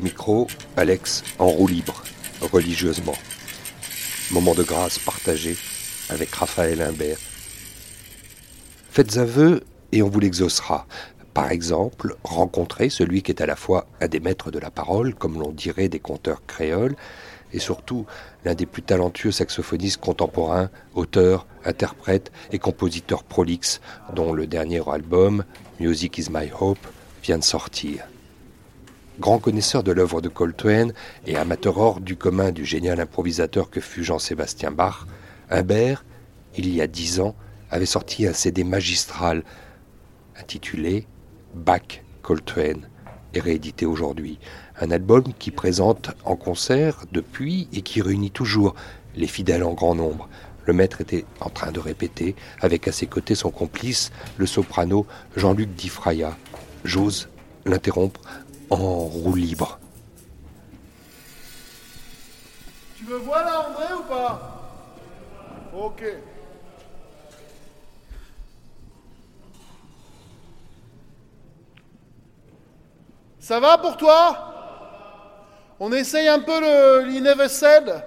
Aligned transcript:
micro, 0.00 0.46
Alex 0.76 1.22
en 1.38 1.48
roue 1.48 1.68
libre, 1.68 2.02
religieusement. 2.40 3.16
Moment 4.30 4.54
de 4.54 4.62
grâce 4.62 4.98
partagé 4.98 5.56
avec 6.08 6.34
Raphaël 6.34 6.82
Imbert. 6.82 7.18
Faites 8.90 9.16
aveu 9.16 9.62
et 9.92 10.02
on 10.02 10.08
vous 10.08 10.20
l'exaucera. 10.20 10.86
Par 11.34 11.50
exemple, 11.50 12.16
rencontrer 12.24 12.90
celui 12.90 13.22
qui 13.22 13.30
est 13.30 13.40
à 13.40 13.46
la 13.46 13.56
fois 13.56 13.86
un 14.00 14.08
des 14.08 14.20
maîtres 14.20 14.50
de 14.50 14.58
la 14.58 14.70
parole, 14.70 15.14
comme 15.14 15.38
l'on 15.38 15.52
dirait 15.52 15.88
des 15.88 16.00
conteurs 16.00 16.44
créoles, 16.46 16.96
et 17.52 17.58
surtout 17.58 18.06
l'un 18.44 18.54
des 18.54 18.66
plus 18.66 18.82
talentueux 18.82 19.32
saxophonistes 19.32 20.00
contemporains, 20.00 20.70
auteur, 20.94 21.46
interprète 21.64 22.32
et 22.52 22.58
compositeur 22.58 23.22
prolixe, 23.22 23.80
dont 24.14 24.32
le 24.32 24.46
dernier 24.46 24.82
album, 24.88 25.44
Music 25.78 26.18
is 26.18 26.28
My 26.30 26.50
Hope, 26.58 26.86
vient 27.22 27.38
de 27.38 27.44
sortir. 27.44 28.04
Grand 29.20 29.38
connaisseur 29.38 29.82
de 29.82 29.92
l'œuvre 29.92 30.22
de 30.22 30.30
Coltrane 30.30 30.94
et 31.26 31.36
amateur 31.36 31.76
hors 31.76 32.00
du 32.00 32.16
commun 32.16 32.52
du 32.52 32.64
génial 32.64 32.98
improvisateur 33.00 33.68
que 33.68 33.82
fut 33.82 34.02
Jean-Sébastien 34.02 34.70
Bach, 34.70 35.06
Humbert, 35.50 36.06
il 36.56 36.74
y 36.74 36.80
a 36.80 36.86
dix 36.86 37.20
ans, 37.20 37.34
avait 37.70 37.84
sorti 37.84 38.26
un 38.26 38.32
CD 38.32 38.64
magistral 38.64 39.44
intitulé 40.40 41.06
Bach 41.54 42.02
Coltrane 42.22 42.88
et 43.34 43.40
réédité 43.40 43.84
aujourd'hui. 43.84 44.38
Un 44.80 44.90
album 44.90 45.24
qui 45.38 45.50
présente 45.50 46.12
en 46.24 46.34
concert 46.34 47.04
depuis 47.12 47.68
et 47.74 47.82
qui 47.82 48.00
réunit 48.00 48.30
toujours 48.30 48.74
les 49.14 49.26
fidèles 49.26 49.64
en 49.64 49.74
grand 49.74 49.94
nombre. 49.94 50.30
Le 50.64 50.72
maître 50.72 51.02
était 51.02 51.26
en 51.40 51.50
train 51.50 51.72
de 51.72 51.80
répéter, 51.80 52.36
avec 52.62 52.88
à 52.88 52.92
ses 52.92 53.06
côtés 53.06 53.34
son 53.34 53.50
complice, 53.50 54.12
le 54.38 54.46
soprano 54.46 55.06
Jean-Luc 55.36 55.74
Difraya. 55.74 56.38
J'ose 56.84 57.28
l'interrompre 57.66 58.22
en 58.70 58.76
roue 58.76 59.34
libre. 59.34 59.78
Tu 62.96 63.04
me 63.04 63.16
vois 63.16 63.42
là, 63.42 63.68
André, 63.68 63.94
ou 63.94 64.02
pas? 64.04 64.60
Ok. 65.74 66.04
Ça 73.40 73.58
va 73.58 73.78
pour 73.78 73.96
toi? 73.96 74.46
On 75.80 75.92
essaye 75.92 76.28
un 76.28 76.40
peu 76.40 76.60
le 76.60 77.04
l'I 77.06 77.48
Said 77.48 78.04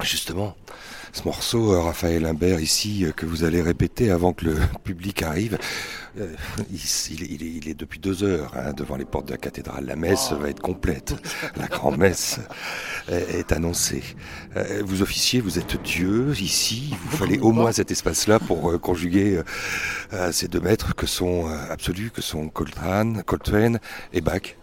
Justement, 0.00 0.56
ce 1.18 1.24
morceau, 1.24 1.72
euh, 1.72 1.80
Raphaël 1.80 2.24
Imbert, 2.26 2.60
ici, 2.60 3.04
euh, 3.04 3.10
que 3.10 3.26
vous 3.26 3.42
allez 3.42 3.60
répéter 3.60 4.12
avant 4.12 4.32
que 4.32 4.44
le 4.44 4.56
public 4.84 5.22
arrive, 5.22 5.58
euh, 6.20 6.32
il, 6.70 7.68
est, 7.68 7.74
depuis 7.74 7.98
deux 7.98 8.22
heures 8.22 8.52
hein, 8.56 8.72
devant 8.72 8.94
les 8.94 9.04
portes 9.04 9.26
de 9.26 9.32
la 9.32 9.36
cathédrale. 9.36 9.84
La 9.84 9.96
messe 9.96 10.32
va 10.32 10.48
être 10.48 10.60
complète. 10.60 11.16
La 11.56 11.66
grand-messe 11.66 12.38
est 13.08 13.50
annoncée. 13.52 14.02
Vous 14.84 15.02
officiez, 15.02 15.40
vous 15.40 15.58
êtes 15.58 15.80
Dieu 15.82 16.32
ici. 16.40 16.94
Vous 17.02 17.16
fallait 17.16 17.38
au 17.40 17.52
moins 17.52 17.72
cet 17.72 17.90
espace-là 17.90 18.38
pour 18.38 18.80
conjuguer 18.80 19.42
ces 20.32 20.48
deux 20.48 20.60
maîtres 20.60 20.94
que 20.94 21.06
sont 21.06 21.46
absolus, 21.70 22.10
que 22.10 22.22
sont 22.22 22.48
Coltrane, 22.48 23.22
Coltrane 23.24 23.78
et 24.12 24.20
Bach. 24.20 24.56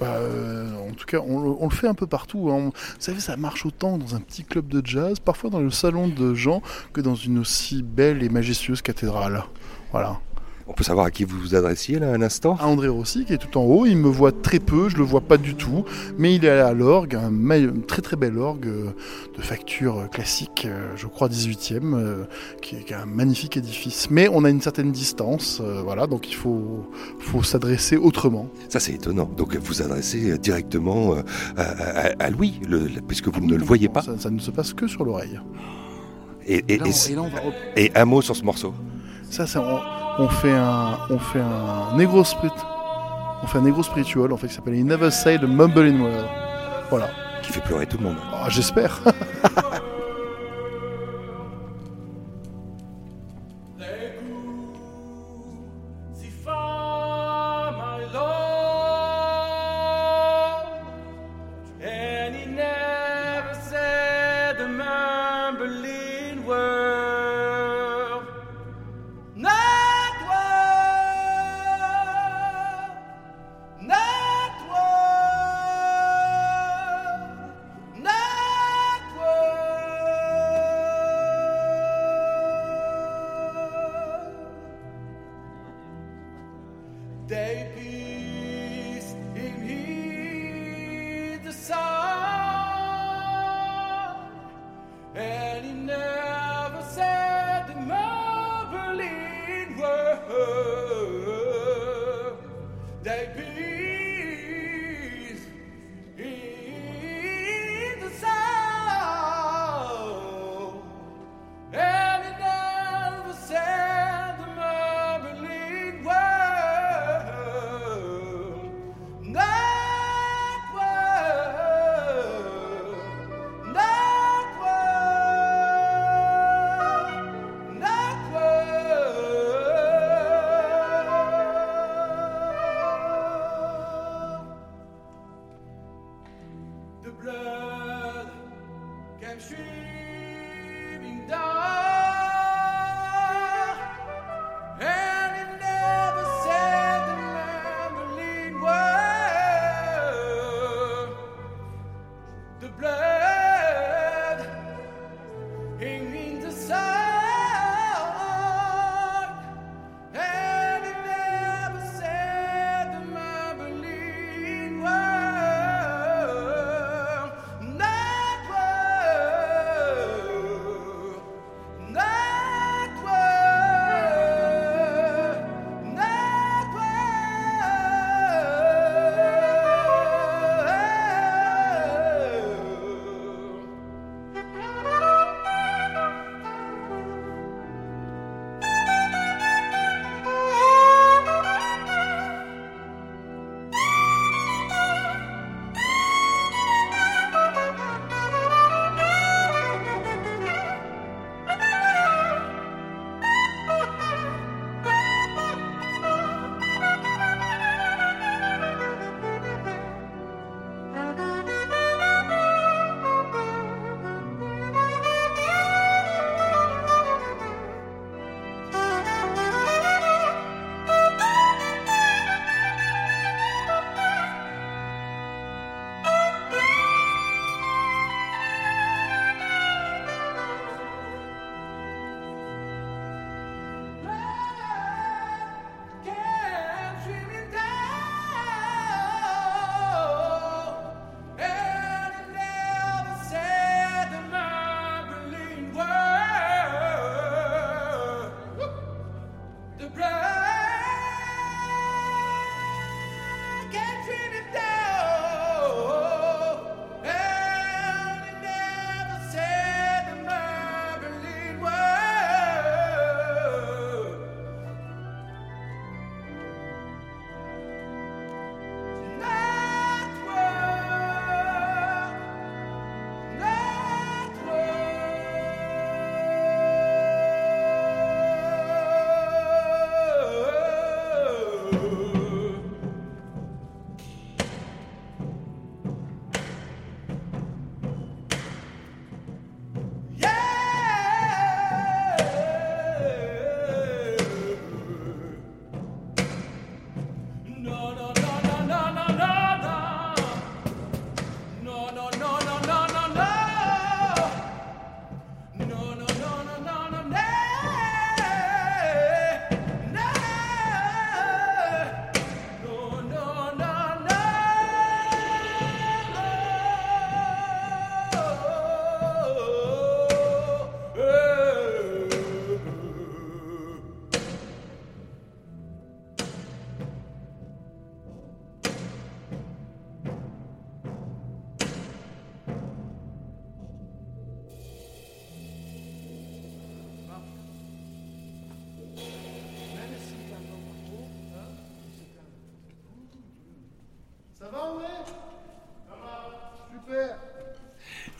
Bah, 0.00 0.16
euh, 0.18 0.88
en 0.88 0.92
tout 0.92 1.06
cas, 1.06 1.18
on, 1.20 1.64
le 1.64 1.74
fait 1.74 1.88
un 1.88 1.94
peu 1.94 2.06
partout. 2.06 2.50
Hein. 2.50 2.66
Vous 2.66 2.72
savez, 2.98 3.20
ça 3.20 3.36
marche 3.36 3.66
autant 3.66 3.98
dans 3.98 4.14
un 4.14 4.20
petit 4.20 4.44
club 4.44 4.68
de 4.68 4.84
jazz, 4.84 5.18
parfois 5.18 5.50
dans 5.50 5.60
le 5.60 5.70
salon 5.70 6.08
de 6.08 6.34
gens, 6.34 6.62
que 6.92 7.00
dans 7.00 7.14
une 7.14 7.38
aussi 7.38 7.82
belle 7.82 8.22
et 8.22 8.28
majestueuse 8.28 8.82
cathédrale. 8.82 9.44
Voilà. 9.90 10.20
On 10.70 10.74
peut 10.74 10.84
savoir 10.84 11.06
à 11.06 11.10
qui 11.10 11.24
vous 11.24 11.38
vous 11.38 11.54
adressiez 11.54 11.98
là 11.98 12.12
un 12.12 12.20
instant 12.20 12.56
À 12.60 12.66
André 12.66 12.88
Rossi 12.88 13.24
qui 13.24 13.32
est 13.32 13.38
tout 13.38 13.56
en 13.58 13.62
haut. 13.62 13.86
Il 13.86 13.96
me 13.96 14.08
voit 14.08 14.32
très 14.32 14.58
peu, 14.58 14.90
je 14.90 14.98
le 14.98 15.02
vois 15.02 15.22
pas 15.22 15.38
du 15.38 15.54
tout, 15.54 15.84
mais 16.18 16.34
il 16.34 16.44
est 16.44 16.50
à 16.50 16.74
l'orgue, 16.74 17.14
un 17.14 17.32
très 17.86 18.02
très 18.02 18.16
bel 18.16 18.36
orgue 18.36 18.66
euh, 18.66 18.90
de 19.36 19.42
facture 19.42 20.10
classique, 20.10 20.66
euh, 20.68 20.92
je 20.94 21.06
crois 21.06 21.28
18e, 21.28 21.94
euh, 21.94 22.24
qui 22.60 22.76
est 22.76 22.92
un 22.92 23.06
magnifique 23.06 23.56
édifice. 23.56 24.10
Mais 24.10 24.28
on 24.30 24.44
a 24.44 24.50
une 24.50 24.60
certaine 24.60 24.92
distance, 24.92 25.62
voilà, 25.84 26.06
donc 26.06 26.28
il 26.28 26.34
faut, 26.34 26.86
faut 27.18 27.42
s'adresser 27.42 27.96
autrement. 27.96 28.46
Ça 28.68 28.78
c'est 28.78 28.92
étonnant. 28.92 29.30
Donc 29.38 29.56
vous 29.56 29.80
adressez 29.80 30.36
directement 30.36 31.14
à, 31.56 32.30
Louis, 32.30 32.60
puisque 33.06 33.28
vous 33.28 33.40
ne 33.40 33.56
le 33.56 33.64
voyez 33.64 33.88
pas. 33.88 34.02
Ça, 34.02 34.30
ne 34.30 34.38
se 34.38 34.50
passe 34.50 34.74
que 34.74 34.86
sur 34.86 35.04
l'oreille. 35.04 35.40
Et, 36.46 36.62
et, 36.68 37.92
un 37.94 38.04
mot 38.04 38.20
sur 38.20 38.36
ce 38.36 38.44
morceau. 38.44 38.74
Ça, 39.30 39.46
c'est 39.46 39.58
on 39.58 39.97
fait 40.26 40.50
un, 40.50 40.98
on 41.10 41.18
fait 41.18 41.40
un 41.40 41.96
negro 41.96 42.24
spirit, 42.24 42.50
on 43.42 43.46
fait 43.46 43.58
un 43.58 43.62
negro 43.62 43.84
spiritual 43.84 44.32
en 44.32 44.36
fait 44.36 44.48
qui 44.48 44.54
s'appelle 44.54 44.74
You 44.74 44.84
Never 44.84 45.12
Say 45.12 45.38
the 45.38 45.44
Mumbling 45.44 46.00
Word. 46.00 46.26
Voilà. 46.90 47.08
Qui 47.42 47.52
fait 47.52 47.60
pleurer 47.60 47.86
tout 47.86 47.98
le 47.98 48.04
monde. 48.04 48.16
Ah, 48.34 48.48
j'espère. 48.48 49.00
Yeah. 95.18 95.47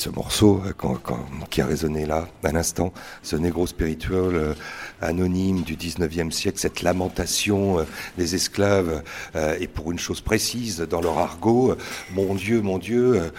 Ce 0.00 0.08
morceau 0.08 0.62
qui 1.50 1.60
a 1.60 1.66
résonné 1.66 2.06
là, 2.06 2.26
à 2.42 2.52
l'instant, 2.52 2.92
ce 3.22 3.36
négro 3.36 3.66
spirituel 3.66 4.56
anonyme 5.02 5.62
du 5.62 5.76
19e 5.76 6.30
siècle, 6.30 6.58
cette 6.58 6.80
lamentation 6.80 7.84
des 8.16 8.34
esclaves, 8.34 9.02
et 9.60 9.68
pour 9.68 9.92
une 9.92 9.98
chose 9.98 10.22
précise, 10.22 10.78
dans 10.78 11.02
leur 11.02 11.18
argot, 11.18 11.76
mon 12.12 12.34
Dieu, 12.34 12.62
mon 12.62 12.78
Dieu, 12.78 13.30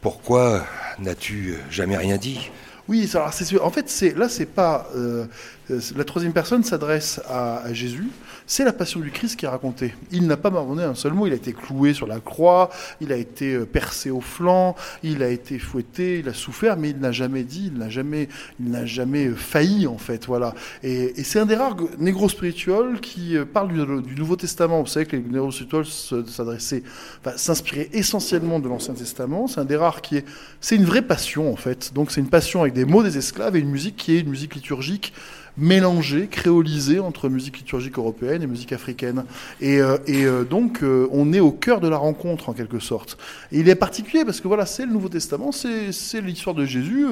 pourquoi 0.00 0.64
n'as-tu 1.00 1.56
jamais 1.68 1.96
rien 1.96 2.16
dit? 2.16 2.50
Oui, 2.88 3.10
alors 3.14 3.32
c'est 3.32 3.58
en 3.58 3.70
fait, 3.70 4.14
là, 4.16 4.28
c'est 4.28 4.46
pas 4.46 4.88
euh, 4.94 5.26
la 5.68 6.04
troisième 6.04 6.32
personne 6.32 6.62
s'adresse 6.62 7.20
à, 7.28 7.72
Jésus. 7.72 8.08
C'est 8.46 8.64
la 8.64 8.72
passion 8.72 9.00
du 9.00 9.10
Christ 9.10 9.36
qui 9.36 9.46
est 9.46 9.48
racontée. 9.48 9.94
Il 10.12 10.26
n'a 10.26 10.36
pas 10.36 10.50
marronné 10.50 10.84
un 10.84 10.94
seul 10.94 11.12
mot. 11.12 11.26
Il 11.26 11.32
a 11.32 11.36
été 11.36 11.52
cloué 11.52 11.92
sur 11.92 12.06
la 12.06 12.20
croix, 12.20 12.70
il 13.00 13.12
a 13.12 13.16
été 13.16 13.54
euh, 13.54 13.66
percé 13.66 14.10
au 14.10 14.20
flanc, 14.20 14.76
il 15.02 15.22
a 15.22 15.28
été 15.28 15.58
fouetté, 15.58 16.20
il 16.20 16.28
a 16.28 16.34
souffert, 16.34 16.76
mais 16.76 16.90
il 16.90 16.98
n'a 16.98 17.10
jamais 17.10 17.42
dit, 17.42 17.72
il 17.72 17.78
n'a 17.78 17.88
jamais, 17.88 18.28
il 18.60 18.70
n'a 18.70 18.86
jamais 18.86 19.26
euh, 19.26 19.34
failli 19.34 19.88
en 19.88 19.98
fait. 19.98 20.26
Voilà. 20.26 20.54
Et, 20.84 21.24
c'est 21.24 21.40
un 21.40 21.46
des 21.46 21.56
rares 21.56 21.76
négros 21.98 22.28
spirituels 22.28 23.00
qui 23.00 23.36
parle 23.52 23.72
du, 23.72 24.14
Nouveau 24.14 24.36
Testament. 24.36 24.80
Vous 24.80 24.86
savez 24.86 25.06
que 25.06 25.16
les 25.16 25.22
négros 25.22 25.50
spirituels 25.50 25.86
s'adressaient, 25.86 26.84
s'inspiraient 27.34 27.88
essentiellement 27.92 28.60
de 28.60 28.68
l'Ancien 28.68 28.94
Testament. 28.94 29.48
C'est 29.48 29.60
un 29.60 29.64
des 29.64 29.76
rares 29.76 30.00
qui 30.00 30.18
est, 30.18 30.24
c'est 30.60 30.76
une 30.76 30.84
vraie 30.84 31.02
passion 31.02 31.52
en 31.52 31.56
fait. 31.56 31.92
Donc 31.94 32.12
c'est 32.12 32.20
une 32.20 32.28
passion 32.28 32.60
avec 32.62 32.74
des 32.74 32.84
mots 32.84 33.02
des 33.02 33.18
esclaves 33.18 33.56
et 33.56 33.60
une 33.60 33.70
musique 33.70 33.96
qui 33.96 34.14
est 34.14 34.20
une 34.20 34.30
musique 34.30 34.54
liturgique 34.54 35.12
mélangée, 35.58 36.28
créolisée 36.28 37.00
entre 37.00 37.28
musique 37.28 37.58
liturgique 37.58 37.98
européenne 37.98 38.42
et 38.42 38.46
musique 38.46 38.72
africaine. 38.72 39.24
Et, 39.60 39.80
euh, 39.80 39.96
euh, 40.08 40.44
donc, 40.44 40.82
euh, 40.82 41.08
on 41.10 41.32
est 41.32 41.40
au 41.40 41.52
cœur 41.52 41.80
de 41.80 41.88
la 41.88 41.96
rencontre, 41.96 42.48
en 42.48 42.52
quelque 42.52 42.78
sorte. 42.78 43.16
Et 43.52 43.60
il 43.60 43.68
est 43.68 43.74
particulier 43.74 44.24
parce 44.24 44.40
que 44.40 44.48
voilà, 44.48 44.66
c'est 44.66 44.84
le 44.84 44.92
Nouveau 44.92 45.08
Testament, 45.08 45.52
c'est 45.52 46.20
l'histoire 46.20 46.54
de 46.54 46.64
Jésus. 46.64 47.06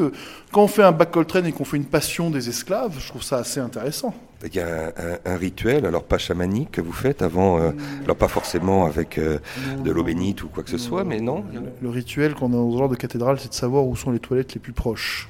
Quand 0.52 0.64
on 0.64 0.68
fait 0.68 0.82
un 0.82 0.92
bac 0.92 1.10
Coltrane 1.10 1.46
et 1.46 1.52
qu'on 1.52 1.64
fait 1.64 1.76
une 1.76 1.84
passion 1.84 2.30
des 2.30 2.48
esclaves, 2.48 2.96
je 2.98 3.08
trouve 3.08 3.22
ça 3.22 3.38
assez 3.38 3.60
intéressant. 3.60 4.14
Il 4.44 4.54
y 4.54 4.60
a 4.60 4.92
un, 5.24 5.36
rituel, 5.36 5.86
alors 5.86 6.04
pas 6.04 6.18
chamanique, 6.18 6.72
que 6.72 6.82
vous 6.82 6.92
faites 6.92 7.22
avant, 7.22 7.58
alors 8.02 8.16
pas 8.16 8.28
forcément 8.28 8.84
avec 8.84 9.18
de 9.18 9.90
l'eau 9.90 10.04
bénite 10.04 10.42
ou 10.42 10.48
quoi 10.48 10.62
que 10.62 10.68
ce 10.68 10.76
soit, 10.76 11.02
mais 11.02 11.20
non 11.20 11.44
Le 11.80 11.88
rituel 11.88 12.34
qu'on 12.34 12.48
a 12.48 12.56
dans 12.56 12.70
ce 12.70 12.76
genre 12.76 12.88
de 12.90 12.96
cathédrale, 12.96 13.38
c'est 13.40 13.48
de 13.48 13.54
savoir 13.54 13.86
où 13.86 13.96
sont 13.96 14.10
les 14.10 14.18
toilettes 14.18 14.52
les 14.52 14.60
plus 14.60 14.74
proches 14.74 15.28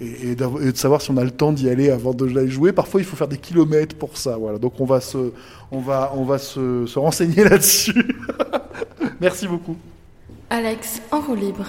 et, 0.00 0.34
de 0.34 0.76
savoir 0.76 1.00
si 1.00 1.10
on 1.10 1.16
a 1.16 1.24
le 1.24 1.30
temps 1.30 1.52
d'y 1.52 1.68
aller 1.68 1.90
avant 1.90 2.12
de 2.12 2.28
jouer. 2.46 2.72
Parfois, 2.72 3.00
il 3.00 3.04
faut 3.04 3.16
faire 3.16 3.28
des 3.28 3.38
kilomètres 3.38 3.96
pour 3.96 4.16
ça. 4.16 4.36
Voilà. 4.36 4.58
Donc, 4.58 4.74
on 4.80 4.84
va 4.84 5.00
se, 5.00 5.32
on 5.70 5.80
va, 5.80 6.12
on 6.14 6.24
va 6.24 6.38
se, 6.38 6.86
se 6.86 6.98
renseigner 6.98 7.44
là-dessus. 7.48 8.16
Merci 9.20 9.48
beaucoup. 9.48 9.76
Alex, 10.50 11.02
en 11.10 11.20
roue 11.20 11.34
libre. 11.34 11.66